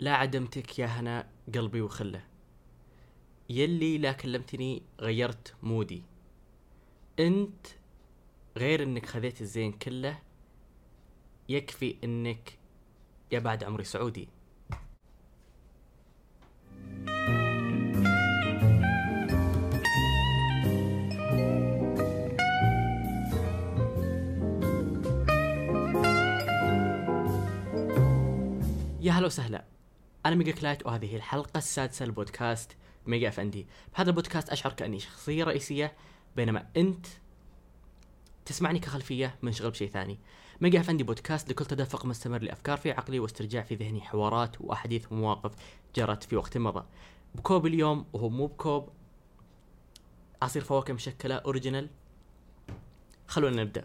[0.00, 2.22] لا عدمتك يا هنا قلبي وخله.
[3.50, 6.02] يلي لا كلمتني غيرت مودي.
[7.20, 7.66] انت
[8.56, 10.18] غير انك خذيت الزين كله
[11.48, 12.58] يكفي انك
[13.32, 14.28] يا بعد عمري سعودي.
[29.00, 29.63] يا هلا وسهلا.
[30.26, 35.44] أنا ميجا كلايت وهذه هي الحلقة السادسة لبودكاست ميجا أفندي بهذا البودكاست أشعر كأني شخصية
[35.44, 35.92] رئيسية
[36.36, 37.06] بينما أنت
[38.44, 40.18] تسمعني كخلفية منشغل بشيء ثاني.
[40.60, 45.52] ميجا أفندي بودكاست لكل تدفق مستمر لأفكار في عقلي واسترجاع في ذهني حوارات وأحاديث ومواقف
[45.96, 46.84] جرت في وقت مضى.
[47.34, 48.88] بكوب اليوم وهو مو بكوب
[50.42, 51.90] عصير فواكه مشكلة original.
[53.26, 53.84] خلونا نبدأ.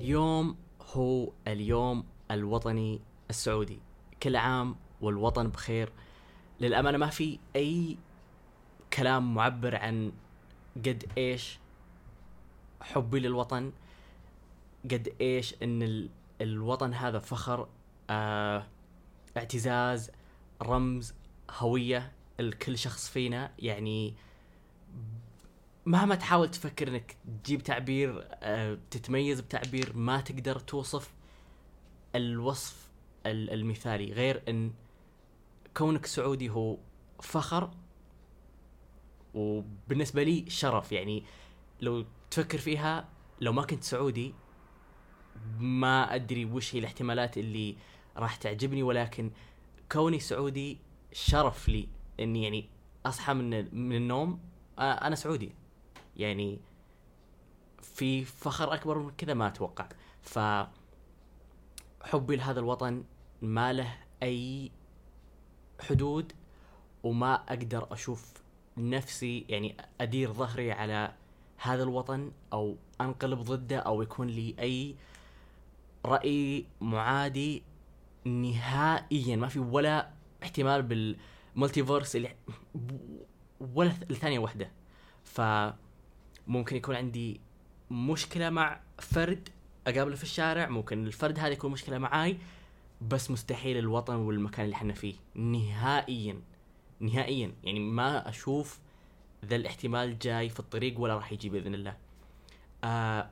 [0.00, 0.56] اليوم
[0.92, 3.78] هو اليوم الوطني السعودي.
[4.22, 5.92] كل عام والوطن بخير.
[6.60, 7.96] للأمانة ما في أي
[8.92, 10.12] كلام معبر عن
[10.76, 11.58] قد إيش
[12.80, 13.72] حبي للوطن
[14.84, 16.10] قد إيش ال-
[16.40, 17.68] الوطن هذا فخر
[18.10, 18.66] آه
[19.36, 20.10] اعتزاز
[20.62, 21.14] رمز
[21.50, 23.52] هوية لكل شخص فينا.
[23.58, 24.14] يعني
[25.90, 31.14] مهما تحاول تفكر إنك تجيب تعبير آه، تتميز بتعبير ما تقدر توصف
[32.14, 32.88] الوصف
[33.26, 34.72] ال- المثالي غير إن
[35.76, 36.76] كونك سعودي هو
[37.22, 37.70] فخر
[39.34, 40.92] وبالنسبة لي شرف.
[40.92, 41.24] يعني
[41.80, 43.08] لو تفكر فيها
[43.40, 44.34] لو ما كنت سعودي
[45.58, 47.76] ما أدري وش هي الاحتمالات اللي
[48.16, 49.30] راح تعجبني ولكن
[49.92, 50.78] كوني سعودي
[51.12, 51.88] شرف لي
[52.20, 52.68] إني يعني
[53.06, 53.50] أصحى من
[53.88, 54.40] من النوم
[54.78, 55.52] آه، أنا سعودي.
[56.20, 56.60] يعني
[57.82, 59.88] في فخر أكبر من كذا ما أتوقع.
[60.22, 60.38] ف
[62.02, 63.04] حبي لهذا الوطن
[63.42, 64.70] ما له أي
[65.80, 66.32] حدود
[67.02, 68.32] وما أقدر أشوف
[68.76, 71.14] نفسي يعني أدير ظهري على
[71.56, 74.96] هذا الوطن أو أنقلب ضده أو يكون لي أي
[76.04, 77.62] رأي معادي
[78.24, 79.36] نهائيا.
[79.36, 80.10] ما في ولا
[80.42, 82.36] احتمال بال multiverse اللي
[83.74, 84.70] ولا ثانية واحدة
[85.24, 85.40] ف
[86.50, 87.40] ممكن يكون عندي
[87.90, 89.48] مشكلة مع فرد
[89.86, 92.38] أقابله في الشارع ممكن الفرد هذا يكون مشكلة معاي
[93.08, 95.14] بس مستحيل الوطن والمكان اللي إحنا فيه.
[95.34, 96.40] نهائيا
[97.00, 97.52] نهائيا.
[97.64, 98.78] يعني ما أشوف
[99.44, 101.96] ذا الاحتمال جاي في الطريق ولا راح يجي بإذن الله.
[102.84, 103.30] آه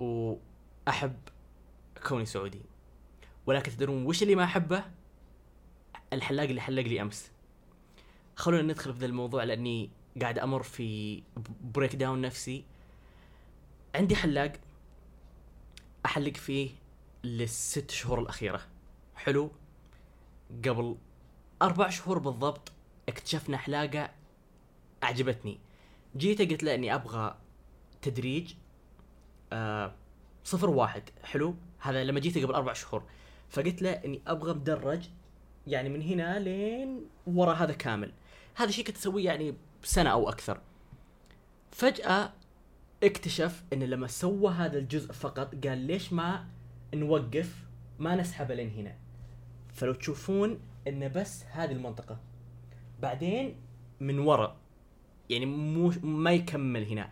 [0.00, 1.16] وأحب
[2.06, 2.62] كوني سعودي.
[3.46, 4.84] ولكن تدرون وش اللي ما أحبه؟
[6.12, 7.30] الحلاق اللي حلق لي أمس.
[8.36, 11.22] خلونا ندخل في ذا الموضوع لأني قاعد أمر في
[11.60, 12.64] breakdown نفسي.
[13.94, 14.52] عندي حلاق
[16.06, 16.70] أحلق فيه
[17.24, 18.60] للست شهور الأخيرة.
[19.16, 19.50] حلو.
[20.64, 20.96] قبل
[21.62, 22.72] أربع شهور بالضبط
[23.08, 24.10] اكتشفنا حلاقة
[25.02, 25.58] أعجبتني.
[26.16, 27.36] جيت قلت له إني أبغى
[28.02, 28.54] تدريج
[29.52, 29.94] آه
[30.44, 31.02] صفر واحد.
[31.22, 31.54] حلو.
[31.78, 33.02] هذا لما جيت قبل أربع شهور.
[33.50, 35.08] فقلت له إني أبغى مدرج
[35.66, 38.12] يعني من هنا لين ورا هذا كامل.
[38.54, 40.60] هذا شيء كنت أسويه يعني سنة أو أكثر.
[41.70, 42.32] فجأة
[43.02, 46.48] اكتشف إن لما سوى هذا الجزء فقط قال ليش ما
[46.94, 47.64] نوقف؟
[47.98, 48.96] ما نسحبه لين هنا.
[49.74, 52.18] فلو تشوفون إن بس هذه المنطقة.
[53.02, 53.56] بعدين
[54.00, 54.56] من ورا
[55.30, 57.10] يعني مو ما يكمل هنا.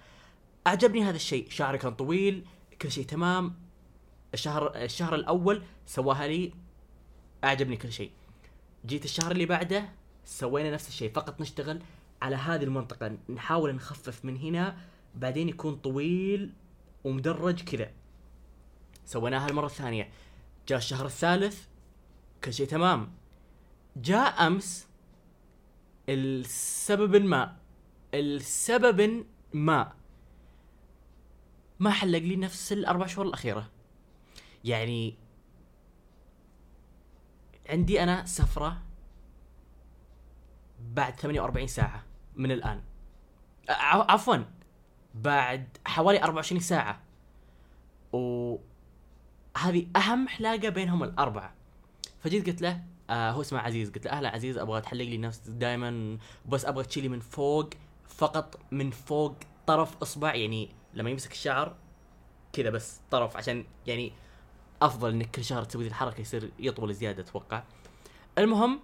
[0.66, 1.50] أعجبني هذا الشيء.
[1.50, 2.44] شعري كان طويل
[2.82, 3.54] كل شيء تمام.
[4.34, 6.52] الشهر الشهر الأول سواها لي
[7.44, 8.10] أعجبني كل شيء.
[8.86, 9.88] جيت الشهر اللي بعده
[10.24, 11.12] سوينا نفس الشيء.
[11.12, 11.82] فقط نشتغل
[12.22, 14.76] على هذه المنطقة نحاول نخفف من هنا
[15.14, 16.52] بعدين يكون طويل
[17.04, 17.90] ومدرج كذا.
[19.04, 20.10] سويناها المرة الثانية.
[20.68, 21.66] جاء الشهر الثالث
[22.44, 23.12] كل شيء تمام.
[23.96, 24.88] جاء أمس
[26.08, 27.56] السبب ما
[28.14, 29.92] السبب ما.
[31.80, 33.70] ما حلق لي نفس الأربع شهور الأخيرة.
[34.64, 35.18] يعني
[37.68, 38.82] عندي أنا سفرة
[40.80, 42.11] بعد 48 ساعة.
[42.36, 42.80] من الآن.
[43.68, 44.36] ع- عفوا
[45.14, 47.00] بعد حوالي 24 ساعة.
[48.12, 51.54] وهذه أهم حلاقة بينهم الأربعة.
[52.20, 53.90] فجيت قلت له آه هو اسمه عزيز.
[53.90, 56.18] قلت له أهلا عزيز أبغى تحلق لي نفس دائما
[56.48, 57.70] بس أبغى تشيلي من فوق
[58.08, 59.34] فقط من فوق
[59.66, 61.76] طرف إصبع يعني لما يمسك الشعر
[62.52, 64.12] كذا بس طرف عشان يعني
[64.82, 67.62] أفضل إنك كل شهر تسوي الحركة يصير يطول زيادة أتوقع.
[68.38, 68.80] المهم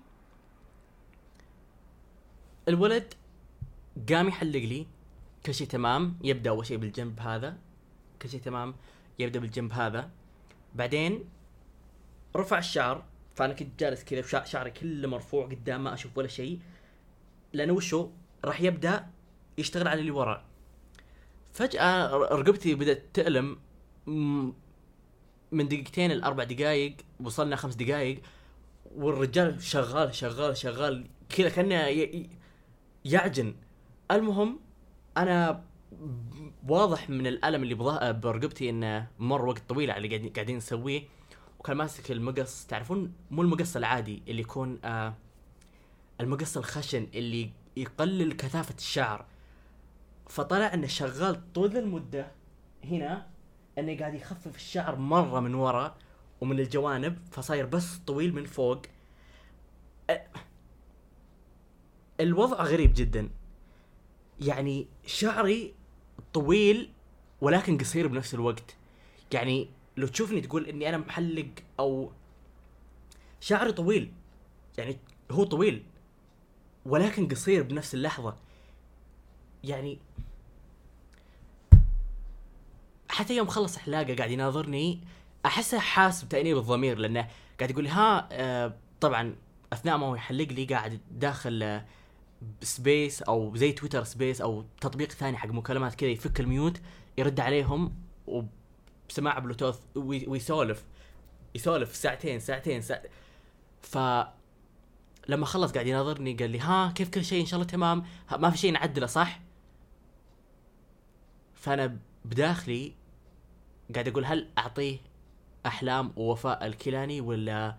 [2.68, 3.14] الولد
[4.10, 4.86] قام يحلق لي.
[5.46, 7.58] كل شيء تمام يبدأ أول شيء بالجنب هذا.
[8.22, 8.74] كل شيء تمام
[9.18, 10.10] يبدأ بالجنب هذا.
[10.74, 11.24] بعدين
[12.36, 13.04] رفع الشعر
[13.34, 16.60] فأنا كنت جالس كذا شعري كله مرفوع قدام ما أشوف ولا شيء
[17.52, 18.10] لأنه وشو؟
[18.44, 19.06] راح يبدأ
[19.58, 20.44] يشتغل على اللي ورا.
[21.52, 23.58] فجأة رقبتي بدأت تألم.
[25.52, 28.22] من دقيقتين لاربع دقائق وصلنا خمس دقائق
[28.96, 31.06] والرجال شغال شغال شغال.
[31.28, 31.74] كذا كأنه
[33.04, 33.54] يعجن.
[34.10, 34.60] المهم
[35.16, 35.64] أنا
[36.68, 37.74] واضح من الألم اللي
[38.12, 41.02] برقبتي إنه مر وقت طويل على اللي قاعدين نسويه
[41.58, 42.66] وكان ماسك المقص.
[42.66, 45.14] تعرفون؟ مو المقص العادي اللي يكون آه
[46.20, 49.24] المقص الخشن اللي يقلل كثافة الشعر.
[50.28, 52.30] فطلع إنه شغال طول المدة
[52.84, 53.26] هنا
[53.78, 55.96] إنه قاعد يخفف الشعر مرة من ورا
[56.40, 58.82] ومن الجوانب فصاير بس طويل من فوق.
[62.20, 63.28] الوضع غريب جدا.
[64.40, 65.74] يعني شعري
[66.32, 66.90] طويل
[67.40, 68.76] ولكن قصير بنفس الوقت.
[69.32, 71.48] يعني لو تشوفني تقول إني أنا محلق
[71.80, 72.10] أو
[73.40, 74.12] شعري طويل
[74.78, 74.98] يعني
[75.30, 75.82] هو طويل
[76.86, 78.36] ولكن قصير بنفس اللحظة.
[79.64, 79.98] يعني
[83.08, 85.00] حتى يوم خلص حلاقة قاعد يناظرني
[85.46, 89.36] أحسه حاس بتأنيب الضمير لأنه قاعد يقول ها آه طبعا
[89.72, 91.84] أثناء ما هو يحلق لي قاعد داخل آه
[92.62, 96.80] space أو زي تويتر space أو تطبيق ثاني حق مكالمات كذا يفك ال mute
[97.18, 97.94] يرد عليهم
[98.26, 100.84] وبسماعه بلوتوث وي- ويسولف
[101.54, 103.02] يسولف ساعتين ساعتين ساعة
[103.82, 103.98] ف
[105.28, 108.04] لما خلص قاعد يناظرني قال لي ها كيف كل شيء؟ إن شاء الله تمام.
[108.38, 109.40] ما في شيء نعدله صح؟
[111.54, 112.92] فأنا بداخلي
[113.94, 114.98] قاعد أقول هل أعطيه
[115.66, 117.76] أحلام ووفاء الكيلاني ولا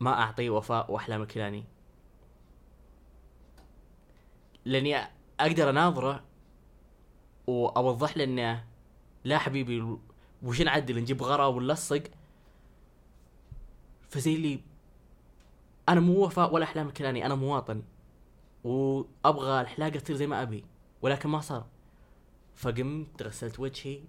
[0.00, 1.64] ما أعطيه وفاء وأحلام الكيلاني؟
[4.64, 4.96] لأني
[5.40, 6.24] أقدر أناظره
[7.46, 8.64] وأوضح له إنه
[9.24, 9.96] لا حبيبي
[10.42, 12.02] وش نعدل نجيب غرا ونلصق
[14.10, 14.60] فزي اللي
[15.88, 17.82] أنا مو وفاء ولا أحلام الكيلاني أنا مواطن
[18.64, 20.64] وأبغى الحلاقة تصير زي ما أبي
[21.02, 21.66] ولكن ما صار.
[22.56, 24.00] فقمت غسلت وجهي.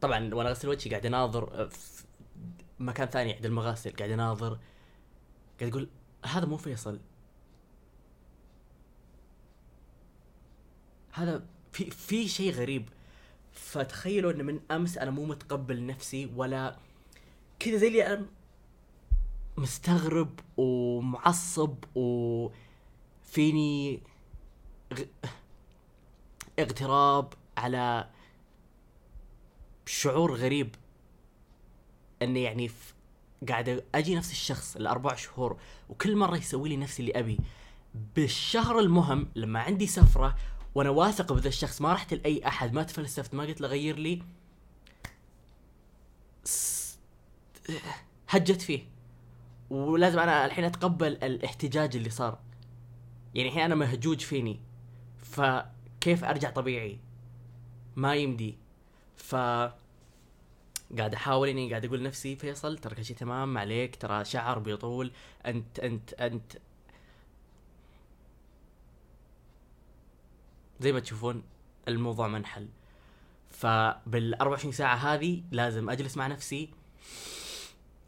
[0.00, 2.04] طبعا وأنا أغسل وجهي قاعد أناظر في
[2.78, 4.58] مكان ثاني عند المغاسل قاعد أناظر
[5.60, 5.88] قاعد أقول
[6.24, 7.00] هذا مو فيصل.
[11.12, 12.88] هذا في في شيء غريب.
[13.52, 16.76] فتخيلوا إن من أمس أنا مو متقبل نفسي ولا
[17.58, 18.26] كذا زي اللي أنا
[19.56, 24.02] مستغرب ومعصب وفيني
[26.58, 28.10] اغتراب على
[29.86, 30.74] شعور غريب.
[32.22, 32.94] اني يعني ف...
[33.48, 35.56] قاعد أجي نفس الشخص الاربع شهور
[35.88, 37.38] وكل مرة يسوي لي نفس اللي أبي.
[38.16, 40.36] بالشهر المهم لما عندي سفرة
[40.74, 44.22] وأنا واثق بذا الشخص ما رحت لأي أحد ما تفلسفت ما قلت له غير لي
[48.28, 48.84] هجت فيه.
[49.70, 52.38] ولازم أنا الحين أتقبل الاحتجاج اللي صار.
[53.34, 54.60] يعني الحين أنا مهجوج فيني.
[55.18, 56.98] فكيف أرجع طبيعي؟
[57.96, 58.58] ما يمدي.
[59.16, 59.34] ف
[60.98, 64.58] قاعد أحاول إني قاعد أقول نفسي فيصل ترى كل شيء تمام ما عليك ترى شعر
[64.58, 65.12] بيطول
[65.46, 66.52] أنت أنت أنت
[70.80, 71.42] زي ما تشوفون
[71.88, 72.68] الموضوع منحل.
[73.50, 76.70] فبال 24 ساعة هذه لازم أجلس مع نفسي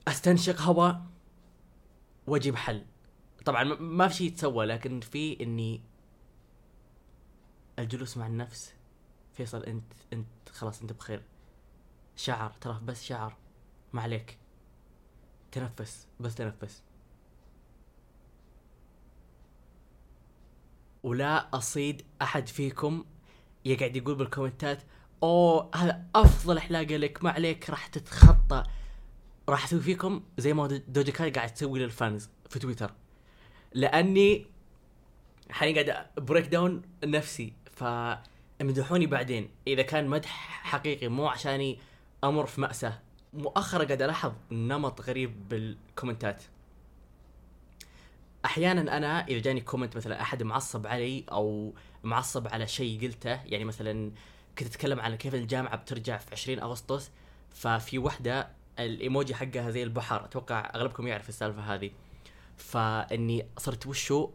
[0.08, 1.02] أستنشق هواء
[2.26, 2.84] وأجيب حل.
[3.44, 5.80] طبعا ما- ما في شيء يتسوى لكن في إني
[7.78, 8.74] الجلوس مع النفس.
[9.34, 11.22] فيصل أنت أنت خلاص أنت بخير.
[12.16, 13.36] شعر ترى بس شعر.
[13.92, 14.38] ما عليك.
[15.52, 16.82] تنفس بس تنفس.
[21.02, 23.04] ولا أصيد أحد فيكم
[23.64, 24.82] يقعد يقول بالكومنتات
[25.22, 28.64] oh هذا أفضل حلاقه لك ما عليك راح تتخطى.
[29.48, 32.94] راح أسوي فيكم زي ما دو- دوجا كات قاعد تسوي لل fans في تويتر.
[33.72, 34.46] لأني
[35.50, 39.50] حاليا قاعد breakdown نفسي فامدحوني بعدين.
[39.66, 40.28] إذا كان مدح
[40.62, 41.78] حقيقي مو عشاني
[42.24, 43.00] أمر في مأساة.
[43.32, 46.42] مؤخرا قاعد ألاحظ نمط غريب بالكومنتات.
[48.44, 51.74] أحيانا أنا إذا جاني comment مثلا أحد معصب علي أو
[52.04, 54.12] معصب على شيء قلته يعني مثلا
[54.58, 57.10] كنت أتكلم عن كيف الجامعة بترجع في 20 أغسطس
[57.50, 58.48] ففي وحدة
[58.78, 60.24] الإيموجي حقها زي البحر.
[60.24, 61.90] أتوقع أغلبكم يعرف السالفة هذه.
[62.56, 64.30] فإني صرت وشو؟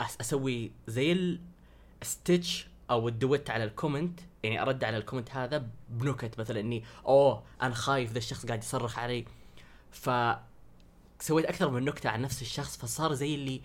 [0.00, 1.38] أسوي زي
[2.04, 2.50] ال stitch
[2.90, 6.84] أو ال duet على ال comment يعني أرد على ال comment هذا بنكت مثلا إني
[7.06, 9.24] oh أنا خايف ذا الشخص قاعد يصرخ علي.
[9.90, 10.10] ف
[11.20, 13.60] سويت أكثر من نكتة عن نفس الشخص فصار زي اللي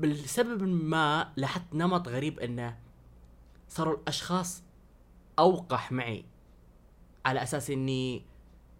[0.00, 2.78] بالسبب ما لاحظت نمط غريب إنه
[3.68, 4.62] صاروا الأشخاص
[5.38, 6.24] أوقح معي
[7.26, 8.22] على أساس إني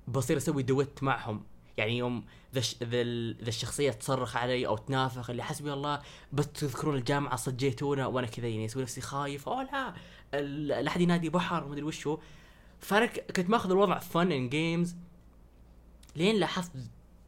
[0.09, 1.43] بصير أسوي duet معهم.
[1.77, 2.25] يعني يوم
[2.55, 7.37] ذا ذا ال- ذا الشخصية تصرخ علي أو تنافخ اللي حسبي الله بس تذكرون الجامعة
[7.37, 8.07] صجيتونا.
[8.07, 9.49] وأنا كذا يعني أسوي نفسي خايف.
[9.49, 9.95] oh لا
[10.33, 12.19] لا ينادي بحر مدري وش هو
[12.81, 14.97] فأنا كنت ماخذ الوضع fun and games
[16.17, 16.73] لين لاحظت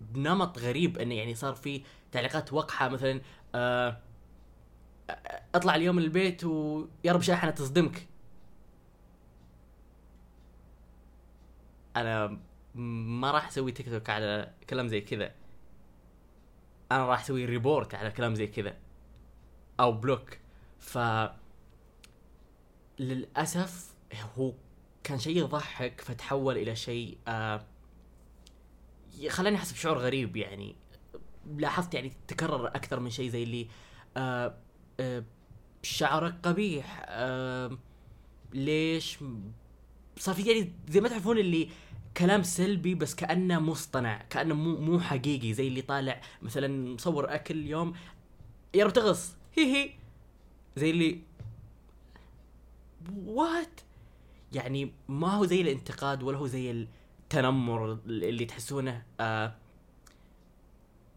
[0.01, 3.21] بنمط غريب انه يعني صار في تعليقات وقحة مثلا
[3.55, 3.99] آه،
[5.55, 8.07] اطلع اليوم من البيت ويا رب شاحنه تصدمك.
[11.97, 12.39] أنا
[12.75, 15.33] ما راح أسوي تيك توك على كلام زي كذا.
[16.93, 18.77] أنا راح أسوي report على كلام زي كذا.
[19.81, 20.39] أو block
[20.79, 20.99] ف
[23.01, 23.95] للأسف
[24.39, 24.53] هو
[25.05, 27.67] كان شيء يضحك فتحول إلى شيء آه
[29.29, 30.77] خلاني أحس بشعور غريب يعني.
[31.57, 33.69] لاحظت يعني تكرر أكثر من شيء زي اللي
[34.17, 34.55] آه
[35.01, 35.25] آه
[35.83, 37.79] شعرك قبيح آه
[38.55, 39.19] ليش؟
[40.17, 41.69] صار في يعني زي ما تعرفون اللي
[42.17, 47.55] كلام سلبي بس كأنه مصطنع كأنه مو مو حقيقي زي اللي طالع مثلا مصور أكل
[47.59, 47.93] اليوم
[48.75, 49.91] يا رب تغص هي هي.
[50.77, 51.21] زي اللي
[53.25, 53.81] what
[54.53, 59.55] يعني ما هو زي الانتقاد ولا هو زي التنمر اللي تحسونه آه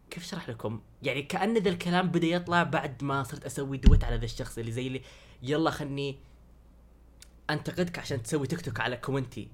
[0.09, 4.15] كيف أشرح لكم؟ يعني كأن ذا الكلام بدأ يطلع بعد ما صرت أسوي duet على
[4.15, 5.01] ذا الشخص اللي زي اللي
[5.43, 6.17] يلا خلني
[7.49, 9.47] أنتقدك عشان تسوي تيك توك على comment ي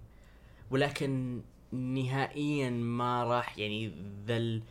[0.71, 3.93] ولكن نهائيا ما راح يعني
[4.27, 4.61] ذا.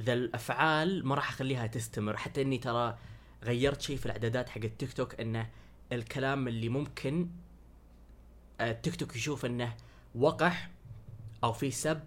[0.00, 2.98] ذا الأفعال ما راح أخليها تستمر حتى إني ترى
[3.44, 5.50] غيرت شيء في الإعدادات حق التيك توك إنه
[5.92, 7.28] الكلام اللي ممكن
[8.60, 9.74] آه، التيك توك يشوف إنه
[10.14, 10.70] وقح
[11.44, 12.00] أو في سب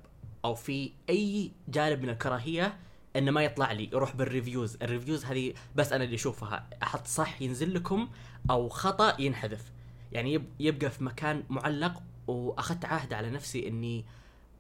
[0.45, 2.77] أو في أي جانب من الكراهية
[3.15, 6.69] إنه ما يطلع لي يروح بال reviews ال reviews هذه بس أنا اللي أشوفها.
[6.83, 8.09] أحط صح ينزل لكم
[8.49, 9.71] أو خطأ ينحذف.
[10.11, 14.05] يعني يب يبقى في مكان معلق وأخذت عهد على نفسي إني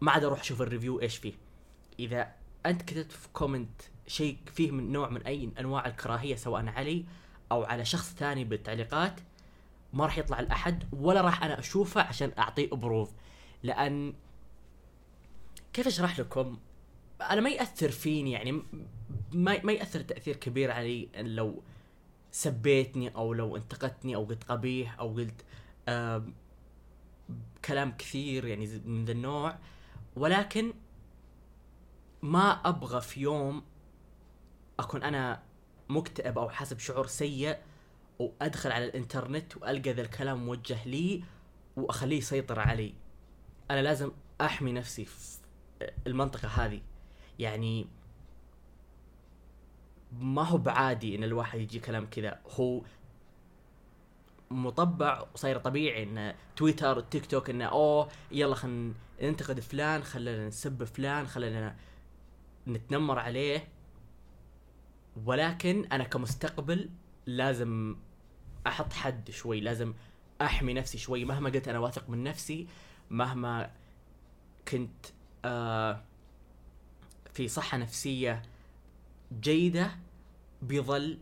[0.01, 1.33] ما عاد أروح أشوف ال review إيش فيه.
[1.99, 2.31] إذا
[2.65, 7.05] أنت كتبت في comment شيء فيه من نوع من أي أنواع الكراهية سواء علي
[7.51, 9.19] أو على شخص ثاني بالتعليقات
[9.93, 13.11] ما راح يطلع الأحد ولا راح أنا أشوفه عشان أعطيه approve
[13.63, 14.13] لأن
[15.73, 16.57] كيف أشرح لكم؟
[17.21, 18.51] أنا ما يأثر فيني يعني
[19.33, 21.63] ما ما يأثر تأثير كبير علي لو
[22.31, 25.45] سبيتني أو لو انتقدتني أو قلت قبيح أو قلت
[27.65, 29.57] كلام كثير يعني من ذا النوع.
[30.15, 30.73] ولكن
[32.21, 33.63] ما أبغى في يوم
[34.79, 35.43] أكون أنا
[35.89, 37.57] مكتئب أو حاسب شعور سيء
[38.19, 41.23] وأدخل على الإنترنت وألقى ذا الكلام موجه لي
[41.75, 42.93] وأخليه يسيطر علي.
[43.71, 44.11] أنا لازم
[44.41, 45.37] أحمي نفسي في
[46.07, 46.81] المنطقة هذه.
[47.39, 47.87] يعني
[50.11, 52.39] ما هو بعادي إن الواحد يجي كلام كذا.
[52.59, 52.81] هو
[54.51, 60.83] مطبع وصاير طبيعي إن تويتر تيك توك انه أوه يلا خلينا ننتقد فلان خلينا نسب
[60.83, 61.75] فلان خلينا
[62.67, 63.74] نتنمر عليه.
[65.25, 66.89] ولكن أنا كمستقبل
[67.25, 67.95] لازم
[68.67, 69.93] أحط حد شوي لازم
[70.41, 71.25] أحمي نفسي شوي.
[71.25, 72.67] مهما قلت أنا واثق من نفسي
[73.09, 73.71] مهما
[74.67, 75.05] كنت
[75.45, 76.01] آه
[77.33, 78.41] في صحة نفسية
[79.41, 79.91] جيدة
[80.61, 81.17] بيظل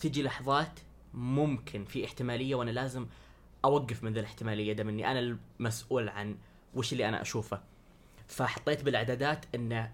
[0.00, 0.80] تجي لحظات
[1.14, 3.06] ممكن في احتمالية وأنا لازم
[3.64, 6.36] أوقف من ذا الاحتمالية دام اني أنا المسؤول عن
[6.74, 7.62] وش اللي أنا أشوفه.
[8.28, 9.92] فحطيت بالاعدادات إنه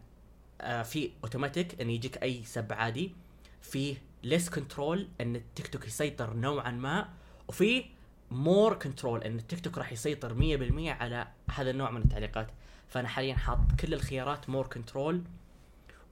[0.60, 3.12] آه في أوتوماتيك إن يجيك أي سب عادي.
[3.60, 7.08] في less control إن التيك توك يسيطر نوعا ما
[7.48, 7.84] وفي
[8.30, 12.50] more control إن التيك توك راح يسيطر 100% على هذا النوع من التعليقات.
[12.88, 15.22] فأنا حاليا حاط كل الخيارات more control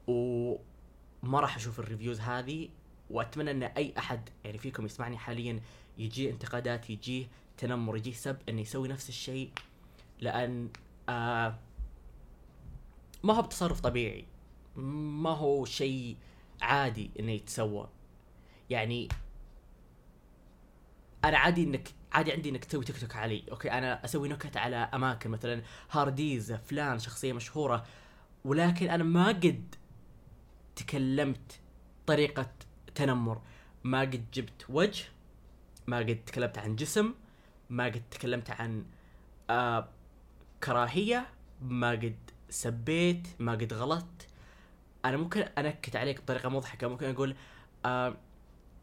[0.07, 2.69] وما راح أشوف ال reviews هذه
[3.11, 5.61] وأتمنى إن أي أحد يعني فيكم يسمعني حاليا
[5.99, 7.27] يجيه انتقادات يجيه
[7.57, 9.51] تنمر يجيه سب إنه يسوي نفس الشيء
[10.21, 10.69] لأن
[11.09, 11.59] آه
[13.23, 14.25] ما هو بتصرف طبيعي.
[14.77, 16.17] ما هو شيء
[16.63, 17.89] عادي إنه يتسوى.
[18.71, 19.09] يعني
[21.25, 24.77] أنا عادي إنك عادي عندي إنك تسوي تيك توك علي أوكي؟ أنا أسوي نكت على
[24.77, 27.87] أماكن مثلا هارديز فلان شخصية مشهورة
[28.45, 29.75] ولكن أنا ما قد
[30.77, 31.61] تكلمت
[32.07, 32.51] طريقة
[32.95, 33.41] تنمر.
[33.85, 35.05] ما قد جبت وجه
[35.87, 37.15] ما قد تكلمت عن جسم
[37.71, 38.85] ما قد تكلمت عن
[39.51, 39.89] آه
[40.65, 41.27] كراهية
[41.63, 42.17] ما قد
[42.51, 44.29] سبيت ما قد غلطت.
[45.05, 46.89] أنا ممكن أنكت عليك بطريقة مضحكة.
[46.89, 47.37] ممكن أقول
[47.85, 48.17] آه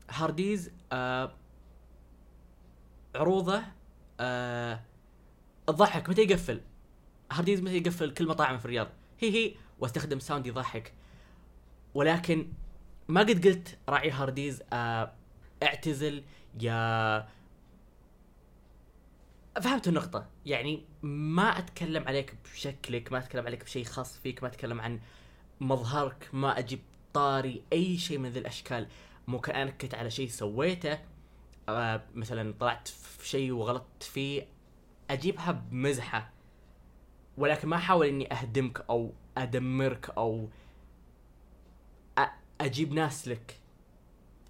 [0.10, 1.31] هارديز آه
[3.15, 3.63] عروضه
[4.19, 4.79] آه
[5.67, 6.62] تضحك متى يقفل؟
[7.31, 8.88] هارديز متى يقفل كل مطاعم في الرياض؟
[9.19, 10.93] هي هي واستخدم sound يضحك.
[11.93, 12.48] ولكن
[13.07, 15.12] ما قد قلت راعي هارديز آه
[15.63, 16.24] اعتزل
[16.62, 17.27] يا
[19.62, 20.27] فهمت النقطة.
[20.45, 25.00] يعني ما أتكلم عليك بشكلك ما أتكلم عليك بشيء خاص فيك ما أتكلم عن
[25.60, 26.80] مظهرك ما أجيب
[27.14, 28.88] طاري أي شيء من ذي الأشكال.
[29.28, 31.00] ممكن انكت على شيء سويته
[31.70, 34.48] آه مثلا طلعت في شيء وغلطت فيه
[35.10, 36.32] أجيبها بمزحة.
[37.38, 40.50] ولكن ما أحاول إني أهدمك أو أدمرك أو
[42.20, 42.30] أ-
[42.62, 43.60] أجيب ناس لك.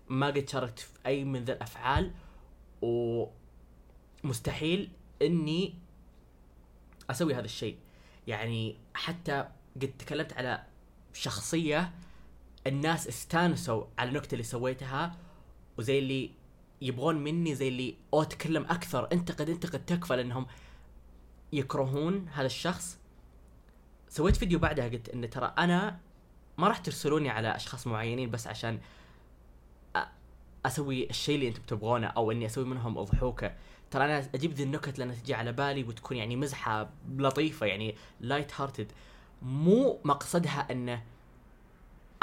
[0.09, 2.11] ما قد شاركت في أي من ذي الأفعال
[4.23, 5.75] ومستحيل إني
[7.09, 7.77] أسوي هذا الشيء.
[8.27, 9.47] يعني حتى
[9.81, 10.63] قد تكلمت على
[11.15, 11.91] شخصية
[12.67, 15.15] الناس استانسوا على النكتة اللي سويتها
[15.77, 16.31] وزي اللي
[16.81, 19.11] يبغون مني زي اللي أو تكلم أكثر.
[19.11, 20.45] انتقد أنتقد تكفى لأنهم
[21.53, 22.97] يكرهون هذا الشخص.
[24.09, 25.99] سويت فيديو بعدها قلت إن ترى أنا
[26.57, 28.79] ما راح ترسلوني على أشخاص معينين بس عشان
[30.65, 33.55] أسوي الشيء اللي أنتم تبغونه أو إني أسوي منهم اضحوكه
[33.91, 38.61] ترى أنا أجيب ذي النكت لأنها تجي على بالي وتكون يعني مزحة لطيفة يعني light
[38.61, 38.91] hearted
[39.45, 41.03] مو مقصدها إنه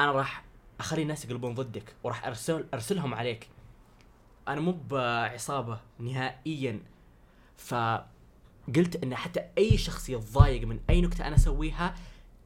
[0.00, 0.44] أنا راح
[0.80, 3.48] أخلي الناس يقلبون ضدك وراح ارسل أرسلهم عليك.
[4.48, 6.82] أنا مو بعصابة نهائيا.
[7.56, 11.94] فقلت إن حتى أي شخص يتضايق من أي نكتة أنا أسويها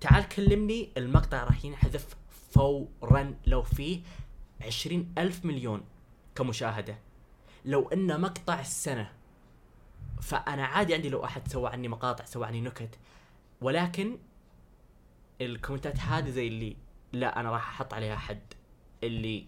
[0.01, 2.17] تعال كلمني المقطع راح ينحذف
[2.51, 4.01] فورا لو فيه
[4.61, 5.85] عشرين ألف مليون
[6.35, 6.99] كمشاهدة.
[7.65, 9.13] لو إنه مقطع السنة
[10.21, 12.99] فأنا عادي عندي لو أحد سوى عني مقاطع سوى عني نكت.
[13.61, 14.19] ولكن
[15.41, 16.77] الكومنتات هذه زي اللي
[17.13, 18.55] لا أنا راح أحط عليها حد.
[19.03, 19.47] اللي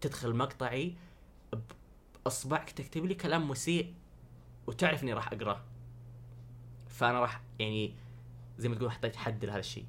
[0.00, 0.94] تدخل مقطعي
[2.24, 3.94] بإصبعك تكتب لي كلام مسيء
[4.66, 5.64] وتعرف إني راح أقرأه.
[6.88, 7.94] فأنا راح يعني
[8.58, 9.86] زي ما تقول حطيت حد لهذا الشيء.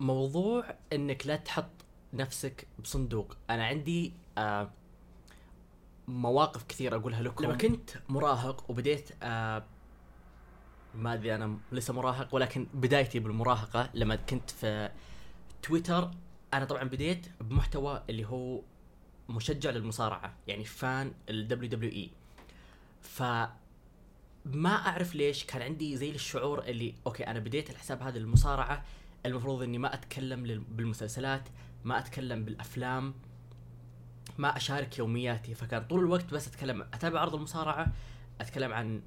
[0.00, 1.70] موضوع إنك لا تحط
[2.12, 3.36] نفسك بصندوق.
[3.50, 4.70] أنا عندي آه
[6.08, 7.44] مواقف كثير أقولها لكم.
[7.44, 9.64] لما كنت مراهق وبديت آه
[10.94, 14.90] ما أدري أنا لسه مراهق ولكن بدايتي بالمراهقة لما كنت في
[15.62, 16.10] تويتر
[16.54, 18.60] أنا طبعا بديت بمحتوى اللي هو
[19.28, 22.10] مشجع للمصارعة يعني فان الدبليو دبليو إي.
[23.00, 23.22] ف
[24.44, 28.84] ما أعرف ليش كان عندي زي الشعور اللي أوكي أنا بديت الحساب هذا للمصارعة
[29.26, 31.48] المفروض إني ما أتكلم بالمسلسلات
[31.84, 33.14] ما أتكلم بالأفلام
[34.38, 35.54] ما أشارك يومياتي.
[35.54, 37.92] فكان طول الوقت بس أتكلم أتابع عرض المصارعة
[38.40, 39.02] أتكلم عن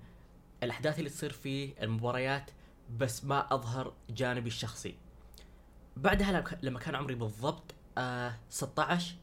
[0.63, 2.51] الأحداث اللي تصير فيه المباريات
[2.97, 4.95] بس ما أظهر جانبي الشخصي.
[5.97, 9.15] بعدها لما- كان عمري بالضبط آه 16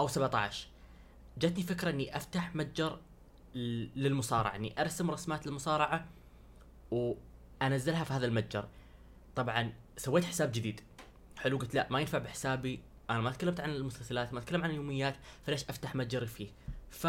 [0.00, 0.68] أو 17
[1.38, 2.98] جتني فكرة إني أفتح متجر
[3.54, 6.06] للمصارعة إني أرسم رسمات للمصارعة
[6.90, 8.68] وأنزلها في هذا المتجر.
[9.36, 10.80] طبعا سويت حساب جديد.
[11.38, 12.80] حلو قلت لا ما ينفع بحسابي.
[13.10, 16.48] أنا ما تكلمت عن المسلسلات ما أتكلم عن اليوميات فليش أفتح متجر فيه؟
[16.90, 17.06] ف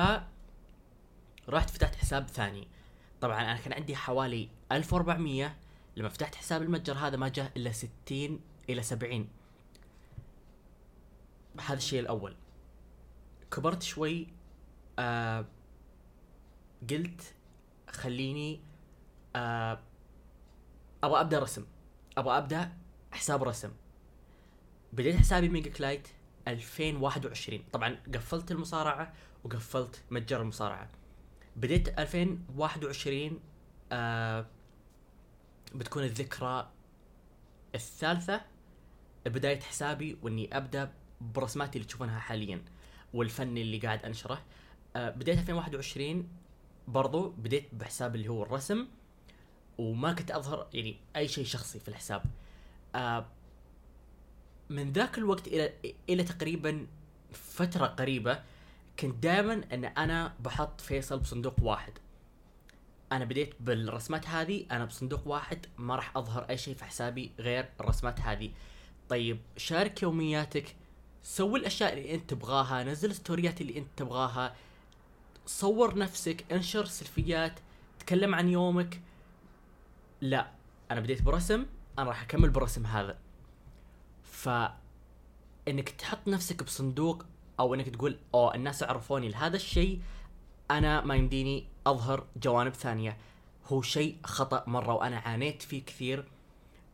[1.50, 2.68] رحت فتحت حساب ثاني.
[3.22, 5.56] طبعا أنا كان عندي حوالي 1400
[5.96, 9.28] لما فتحت حساب المتجر هذا ما جاء إلا 60 إلى 70
[11.62, 12.36] هذا الشيء الأول.
[13.52, 14.28] كبرت شوي
[15.00, 15.46] آه
[16.90, 17.34] قلت
[17.90, 18.60] خليني
[19.36, 19.80] آه
[21.04, 21.66] أبغى أبدأ رسم.
[22.18, 22.78] أبغى أبدأ
[23.12, 23.72] حساب رسم.
[24.94, 26.08] بديت حسابي ميجا كلايت
[26.48, 30.90] 2021 طبعا قفلت المصارعة وقفلت متجر المصارعة.
[31.56, 33.39] بديت 2021
[33.92, 34.46] آه
[35.76, 36.70] بتكون الذكرى
[37.76, 38.42] الثالثة
[39.26, 42.62] بداية حسابي وإني أبدأ برسماتي اللي تشوفونها حاليا
[43.13, 44.42] والفن اللي قاعد أنشره.
[44.96, 46.28] آه بديت 2021
[46.88, 48.88] برضو بديت بحساب اللي هو الرسم
[49.78, 52.24] وما كنت أظهر يعني أي شيء شخصي في الحساب.
[52.96, 53.26] آه
[54.70, 55.74] من ذاك الوقت إلى
[56.10, 56.88] إلى تقريبا
[57.32, 58.44] فترة قريبة
[59.00, 61.94] كنت دائما إن أنا بحط فيصل بصندوق واحد.
[63.12, 67.70] أنا بديت بالرسمات هذه أنا بصندوق واحد ما راح أظهر أي شيء في حسابي غير
[67.80, 68.52] الرسمات هذه.
[69.10, 70.76] طيب شارك يومياتك
[71.24, 74.56] سوي الأشياء اللي أنت تبغاها نزل الستوريات اللي أنت تبغاها
[75.46, 77.60] صور نفسك انشر سلفيات
[78.00, 79.02] تكلم عن يومك.
[80.22, 80.52] لا
[80.92, 81.66] أنا بديت برسم
[82.00, 83.18] أنا راح أكمل بالرسم هذا.
[84.24, 84.50] ف
[85.68, 87.26] انك تحط نفسك بصندوق
[87.60, 90.02] أو إنك تقول أوه الناس عرفوني لهذا الشيء
[90.72, 93.18] أنا ما يمديني أظهر جوانب ثانية.
[93.66, 96.26] هو شيء خطأ مرة وأنا عانيت فيه كثير.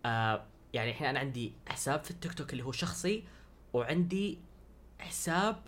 [0.06, 3.24] آه يعني الحين أنا عندي حساب في التيك توك اللي هو شخصي
[3.74, 4.40] وعندي
[5.00, 5.64] حساب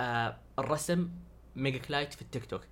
[0.00, 1.10] آه الرسم
[1.56, 2.62] ميجا كلايت في التيك توك.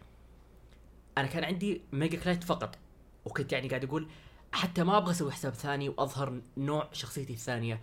[1.18, 2.78] أنا كان عندي ميجا كلايت فقط
[3.24, 4.08] وكنت يعني قاعد أقول
[4.52, 7.80] حتى ما أبغى أسوي حساب ثاني وأظهر نوع شخصيتي الثانية.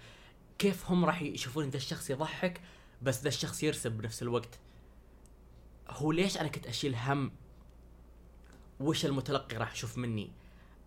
[0.57, 2.61] كيف هم راح يشوفون ذا الشخص يضحك؟
[3.01, 4.59] بس ذا الشخص يرسم بنفس الوقت.
[5.89, 7.31] هو ليش أنا كنت أشيل هم؟
[8.79, 10.31] وش المتلقي راح يشوف مني؟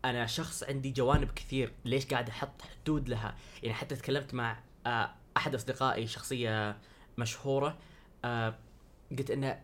[0.04, 1.72] أنا شخص عندي جوانب كثير.
[1.84, 6.78] ليش قاعد أحط حدود لها؟ يعني حتى تكلمت مع آه، أحد أصدقائي شخصية
[7.18, 7.78] مشهورة
[8.24, 8.58] آه،
[9.18, 9.62] قلت إنه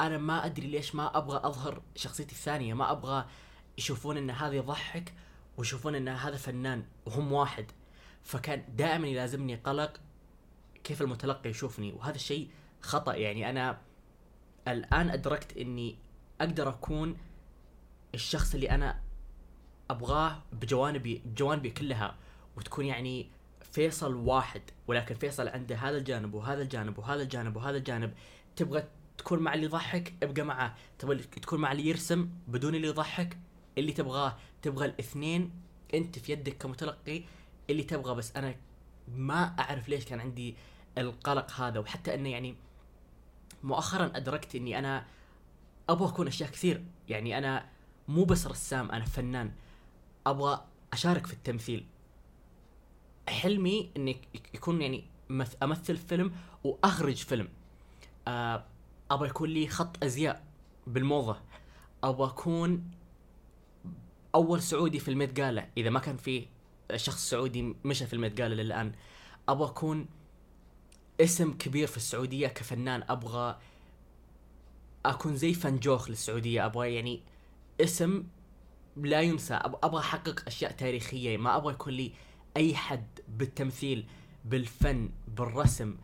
[0.00, 2.74] أنا ما أدري ليش ما أبغى أظهر شخصيتي الثانية.
[2.74, 3.26] ما أبغى
[3.78, 5.14] يشوفون إن هذا يضحك
[5.56, 7.66] ويشوفون إن هذا فنان وهم واحد.
[8.24, 10.00] فكان دائما يلازمني قلق
[10.84, 13.14] كيف المتلقي يشوفني وهذا الشيء خطأ.
[13.14, 13.80] يعني أنا
[14.68, 15.96] الآن أدركت إني
[16.40, 17.16] أقدر أكون
[18.14, 19.00] الشخص اللي أنا
[19.90, 22.16] أبغاه بجوانبي بجوانبي كلها
[22.56, 23.30] وتكون يعني
[23.72, 24.62] فيصل واحد.
[24.86, 28.14] ولكن فيصل عنده هذا الجانب وهذا الجانب وهذا الجانب وهذا الجانب.
[28.56, 28.84] تبغى
[29.18, 30.76] تكون مع اللي يضحك ابقى معه.
[30.98, 33.38] تبغى تكون مع اللي يرسم بدون اللي يضحك
[33.78, 34.36] اللي تبغاه.
[34.62, 35.50] تبغى الاثنين
[35.94, 37.22] أنت في يدك كمتلقي
[37.70, 38.14] اللي تبغى.
[38.14, 38.54] بس أنا
[39.16, 40.56] ما أعرف ليش كان عندي
[40.98, 42.54] القلق هذا وحتى إنه يعني
[43.62, 45.06] مؤخرا أدركت إني أنا
[45.88, 46.84] أبغى أكون أشياء كثير.
[47.08, 47.68] يعني أنا
[48.08, 49.52] مو بس رسام أنا فنان.
[50.26, 51.86] أبغى أشارك في التمثيل.
[53.28, 54.20] حلمي إني
[54.54, 55.04] يكون يعني
[55.62, 56.32] أمثل فيلم
[56.64, 57.48] وأخرج فيلم.
[58.28, 58.64] آه،
[59.10, 60.44] أبغى يكون لي خط أزياء
[60.86, 61.40] بالموضة.
[62.04, 62.90] أبغى أكون
[64.34, 66.46] أول سعودي في الميت جالا إذا ما كان في
[66.96, 68.92] شخص سعودي مشى في الميت للان
[69.48, 70.06] أبغى أكون
[71.20, 73.04] اسم كبير في السعودية كفنان.
[73.08, 73.58] أبغى
[75.06, 76.66] أكون زي فنجوخ للسعودية.
[76.66, 77.22] أبغى يعني
[77.80, 78.24] اسم
[78.96, 79.54] لا ينسى.
[79.54, 81.36] أبغى أحقق أشياء تاريخية.
[81.36, 82.12] ما أبغى يكون لي
[82.56, 84.06] أي حد بالتمثيل
[84.44, 85.96] بالفن بالرسم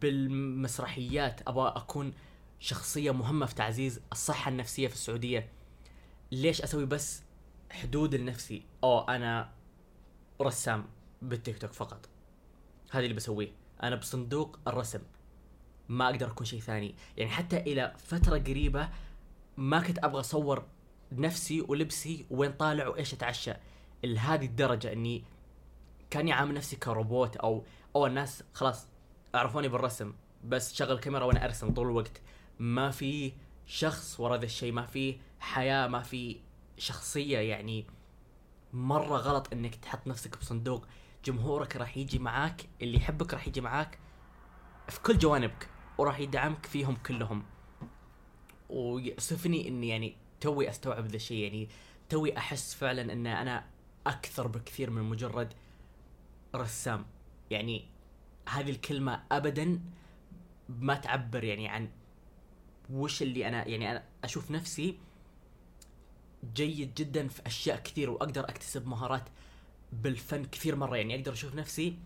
[0.00, 1.48] بالمسرحيات.
[1.48, 2.12] أبغى أكون
[2.60, 5.48] شخصية مهمة في تعزيز الصحة النفسية في السعودية.
[6.32, 7.22] ليش أسوي بس
[7.70, 9.57] حدود لنفسي؟ أو أنا
[10.42, 10.84] رسام
[11.22, 12.08] بالتيك توك فقط.
[12.90, 13.52] هذا اللي بسويه.
[13.82, 15.00] أنا بصندوق الرسم.
[15.88, 16.94] ما أقدر أكون شيء ثاني.
[17.16, 18.88] يعني حتى إلى فترة قريبة
[19.56, 20.66] ما كنت أبغى أصور
[21.12, 23.52] نفسي ولبسي وين طالع وإيش أتعشى.
[24.04, 25.24] لهذه الدرجة إني
[26.10, 27.64] كاني عامل نفسي كروبوت أو
[27.96, 28.86] أو الناس خلاص
[29.34, 30.14] عرفوني بالرسم.
[30.44, 32.20] بس شغل كاميرا وأنا أرسم طول الوقت.
[32.58, 33.32] ما في
[33.66, 34.72] شخص ورا ذا الشيء.
[34.72, 35.86] ما في حياة.
[35.88, 36.40] ما في
[36.78, 37.86] شخصية يعني
[38.72, 40.86] مرة غلط إنك تحط نفسك بصندوق.
[41.24, 43.98] جمهورك راح يجي معاك اللي يحبك راح يجي معاك
[44.88, 47.44] في كل جوانبك وراح يدعمك فيهم كلهم.
[48.70, 51.42] ويصفني إني يعني توي أستوعب ذا الشيء.
[51.42, 51.68] يعني
[52.08, 53.64] توي أحس فعلا إن أنا
[54.06, 55.54] أكثر بكثير من مجرد
[56.54, 57.06] رسام.
[57.50, 57.84] يعني
[58.48, 59.80] هذه الكلمة ابدا
[60.68, 61.88] ما تعبر يعني عن
[62.90, 64.98] وش اللي أنا يعني أنا أشوف نفسي
[66.54, 69.24] جيد جدا في أشياء كثير وأقدر أكتسب مهارات
[69.92, 70.96] بالفن كثير مرة.
[70.96, 71.98] يعني أقدر أشوف نفسي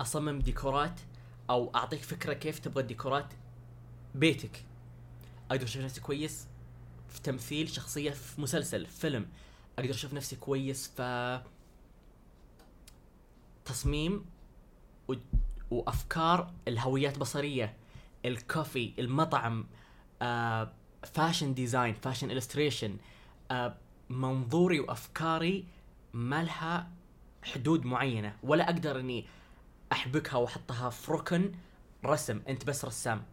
[0.00, 1.00] أصمم ديكورات
[1.50, 3.34] أو أعطيك فكرة كيف تبغى الديكورات
[4.14, 4.64] بيتك.
[5.50, 6.46] أقدر أشوف نفسي كويس
[7.08, 9.28] في تمثيل شخصية في مسلسل في فيلم.
[9.78, 11.42] أقدر أشوف نفسي كويس في
[13.64, 14.24] تصميم
[15.08, 15.14] و...
[15.70, 17.76] وأفكار الهويات البصريه
[18.24, 19.66] الكوفي المطعم
[20.22, 20.72] آه،
[21.04, 22.96] fashion design fashion illustration
[24.10, 25.64] منظوري وأفكاري
[26.12, 26.90] ما لها
[27.42, 29.24] حدود معينة ولا أقدر إني
[29.92, 31.52] أحبكها وأحطها في ركن
[32.04, 33.24] رسم أنت بس رسام.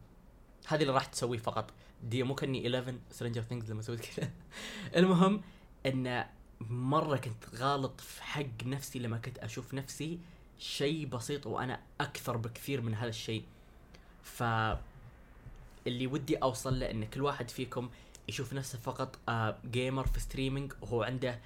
[0.68, 1.74] هذه اللي راح تسويه فقط.
[2.04, 4.30] دي مو كأني 11 Stranger Things لما سويت كذا.
[4.98, 5.42] المهم
[5.86, 6.26] إن
[6.70, 10.20] مرة كنت غالط في حق نفسي لما كنت أشوف نفسي
[10.60, 13.44] شيء بسيط وأنا أكثر بكثير من هذا الشيء.
[14.24, 14.44] ف
[15.88, 17.90] اللي ودي أوصل له إن كل واحد فيكم
[18.30, 21.40] يشوف نفسه فقط آه gamer في streaming وهو عنده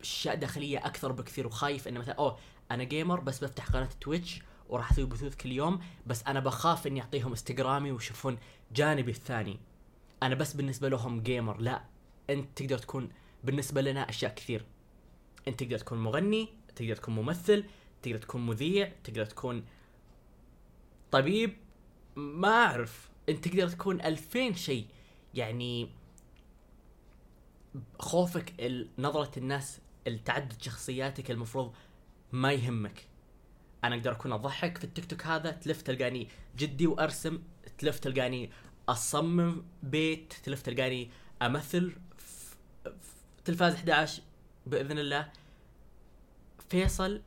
[0.00, 2.38] أشياء داخلية أكثر بكثير وخايف إنه مثلا أوه
[2.70, 7.00] أنا gamer بس بفتح قناة تويتش وراح أسوي بثوث كل يوم بس أنا بخاف إني
[7.00, 8.38] أعطيهم انستغرامي ويشوفون
[8.72, 9.60] جانبي الثاني.
[10.22, 11.84] أنا بس بالنسبة لهم جيمر لا
[12.30, 13.08] أنت تقدر تكون
[13.44, 14.64] بالنسبة لنا أشياء كثير.
[15.48, 17.64] أنت تقدر تكون مغني تقدر تكون ممثل
[18.02, 19.64] تقدر تكون مذيع تقدر تكون
[21.10, 21.56] طبيب
[22.16, 23.10] ما أعرف.
[23.28, 24.86] أنت تقدر تكون ألفين شيء.
[25.34, 25.90] يعني
[27.98, 28.54] خوفك
[28.98, 31.74] نظرة الناس التعدد شخصياتك المفروض
[32.32, 33.08] ما يهمك.
[33.84, 37.42] أنا أقدر أكون أضحك في التيك توك هذا تلف تلقاني جدي وأرسم
[37.78, 38.50] تلف تلقاني
[38.88, 41.10] أصمم بيت تلف تلقاني
[41.42, 42.56] أمثل في
[43.44, 44.22] تلفاز 11
[44.66, 45.32] بإذن الله.
[46.70, 47.22] فيصل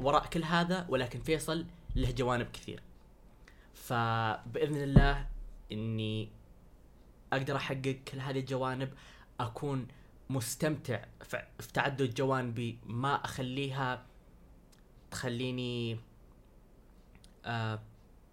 [0.00, 2.82] وراء كل هذا ولكن فيصل له جوانب كثير.
[3.84, 5.26] فبإذن الله
[5.72, 6.28] إني
[7.32, 8.92] أقدر أحقق كل هذه الجوانب
[9.40, 9.88] أكون
[10.30, 14.06] مستمتع في تعدد جوانبي ما أخليها
[15.10, 15.98] تخليني
[17.44, 17.80] آه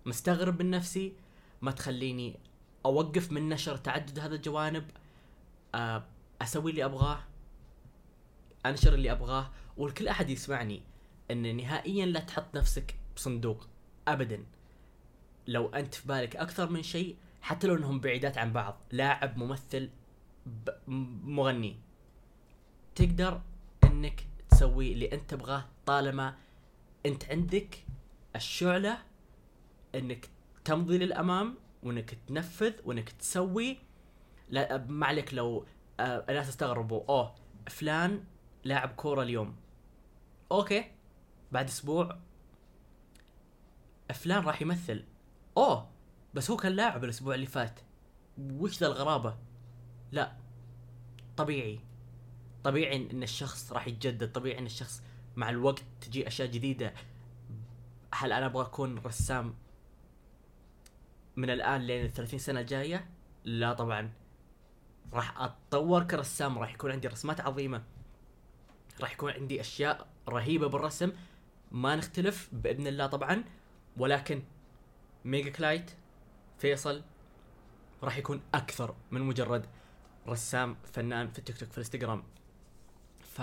[0.05, 1.13] مستغرب من نفسي
[1.61, 2.39] ما تخليني
[2.85, 4.91] أوقف من نشر تعدد هذا الجوانب
[5.75, 6.03] آه،
[6.41, 7.23] أسوي اللي أبغاه
[8.65, 10.81] أنشر اللي أبغاه والكل أحد يسمعني
[11.31, 13.67] إن نهائيا لا تحط نفسك بصندوق
[14.07, 14.43] ابدا.
[15.47, 19.89] لو أنت في بالك أكثر من شيء حتى لو إنهم بعيدات عن بعض لاعب ممثل
[20.87, 21.79] مغني.
[22.95, 23.41] تقدر
[23.83, 26.35] إنك تسوي اللي أنت تبغاه طالما
[27.05, 27.85] أنت عندك
[28.35, 28.97] الشعلة
[29.95, 30.29] إنك
[30.65, 33.77] تمضي للأمام وإنك تنفذ وإنك تسوي.
[34.49, 35.65] لا ما عليك لو
[35.99, 37.35] آه الناس استغربوا أوه
[37.69, 38.23] فلان
[38.63, 39.55] لاعب كورة اليوم.
[40.51, 40.91] أوكي
[41.51, 42.17] بعد أسبوع
[44.13, 45.03] فلان راح يمثل.
[45.57, 45.89] أوه
[46.33, 47.79] بس هو كان لاعب الأسبوع اللي فات.
[48.37, 49.37] وش ذا الغرابة؟
[50.11, 50.35] لا
[51.37, 51.79] طبيعي.
[52.63, 54.31] طبيعي ان الشخص راح يتجدد.
[54.31, 55.03] طبيعي إن الشخص
[55.35, 56.93] مع الوقت تجي أشياء جديدة.
[58.13, 59.55] هل أنا أبغى أكون رسام
[61.35, 63.09] من الآن لين ال 30 سنة الجاية؟
[63.43, 64.11] لا طبعا.
[65.13, 66.59] راح أتطور كرسام.
[66.59, 67.83] راح يكون عندي رسمات عظيمة.
[69.01, 71.11] راح يكون عندي أشياء رهيبة بالرسم.
[71.71, 73.43] ما نختلف بإذن الله طبعا.
[73.97, 74.43] ولكن
[75.25, 75.91] ميجا كلايت
[76.57, 77.01] فيصل
[78.03, 79.65] راح يكون أكثر من مجرد
[80.27, 82.23] رسام فنان في التيك توك في الإنستغرام.
[83.19, 83.41] ف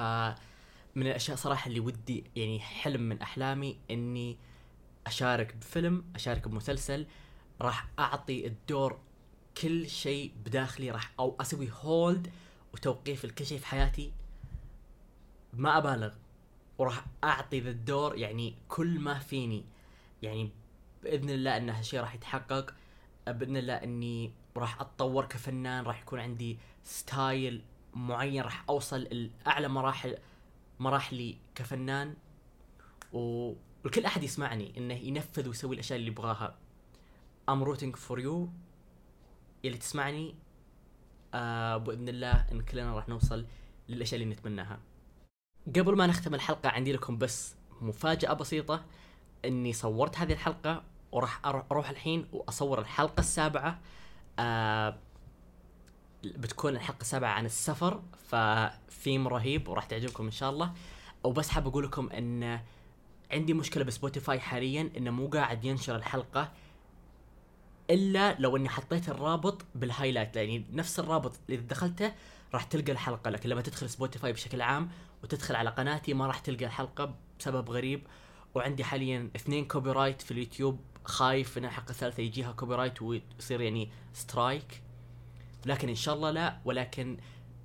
[0.94, 4.36] من الأشياء صراحة اللي ودي يعني حلم من أحلامي إني
[5.06, 7.06] أشارك بفيلم أشارك بمسلسل
[7.60, 8.98] راح أعطي الدور
[9.62, 12.32] كل شيء بداخلي راح أو أسوي hold
[12.74, 14.12] وتوقيف لكل شيء في حياتي.
[15.52, 16.14] ما أبالغ
[16.78, 19.64] وراح أعطي ذا الدور يعني كل ما فيني.
[20.22, 20.50] يعني
[21.02, 22.74] بإذن الله إن هالشيء راح يتحقق.
[23.26, 27.62] بإذن الله إني راح أتطور كفنان راح يكون عندي style
[27.94, 30.16] معين راح أوصل لأعلى مراحل
[30.78, 32.14] مراحلي كفنان.
[33.12, 33.52] و...
[33.84, 36.58] والكل أحد يسمعني إنه ينفذ ويسوي الأشياء اللي يبغاها.
[37.50, 38.48] I'm rooting for you.
[39.64, 40.34] اللي تسمعني
[41.34, 43.46] آه بإذن الله إن كلنا راح نوصل
[43.88, 44.80] للأشياء اللي نتمناها.
[45.76, 48.84] قبل ما نختم الحلقة عندي لكم بس مفاجأة بسيطة.
[49.44, 53.78] إني صورت هذه الحلقة وراح أروح الحين وأصور الحلقة السابعة
[54.38, 54.96] آه
[56.24, 60.72] بتكون الحلقة السابعة عن السفر فثيم رهيب وراح تعجبكم إن شاء الله.
[61.24, 62.60] وبس حاب أقول لكم إن
[63.32, 66.52] عندي مشكلة بسبوتيفاي حاليا إنه مو قاعد ينشر الحلقة
[67.90, 72.12] إلا لو إني حطيت الرابط بال highlight يعني نفس الرابط اللي دخلته
[72.54, 74.90] راح تلقى الحلقة لكن لما تدخل سبوتيفاي بشكل عام
[75.22, 78.06] وتدخل على قناتي ما راح تلقى الحلقة بسبب غريب.
[78.54, 84.82] وعندي حاليا اثنين copyright في اليوتيوب خايف ان الحلقة الثالثة يجيها copyright ويصير يعني strike
[85.66, 87.18] لكن إن شاء الله لا ولكن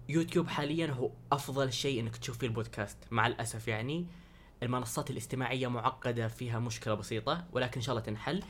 [0.09, 4.05] يوتيوب حاليا هو أفضل شيء إنك تشوف فيه البودكاست مع الأسف يعني.
[4.63, 8.43] المنصات الاستماعية معقدة فيها مشكلة بسيطة ولكن إن شاء الله تنحل.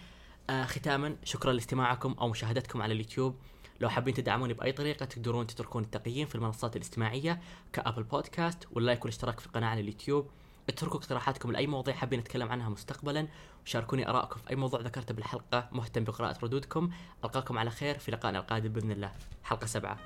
[0.49, 3.35] آه ختاما شكرا لاستماعكم أو مشاهدتكم على اليوتيوب.
[3.79, 7.41] لو حابين تدعموني بأي طريقة تقدرون تتركون التقييم في المنصات الاستماعية
[7.73, 10.29] كأبل بودكاست وال like والاشتراك في القناة على اليوتيوب.
[10.69, 13.27] اتركوا اقتراحاتكم لأي مواضيع حابين نتكلم عنها مستقبلا
[13.65, 14.39] وشاركوني آرائكم.
[14.39, 16.89] في أي موضوع ذكرته بالحلقة مهتم بقراءة ردودكم.
[17.23, 19.11] ألقاكم على خير في لقائنا القادم بإذن الله.
[19.43, 19.97] حلقة سبعة.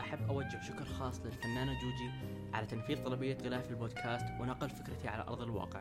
[0.00, 2.10] أحب أوجه شكر خاص للفنانة جوجي
[2.54, 5.80] على تنفيذ طلبية غلاف البودكاست ونقل فكرتي على أرض الواقع.